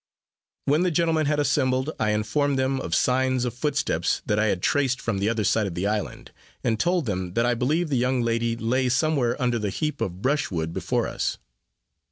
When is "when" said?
0.65-0.81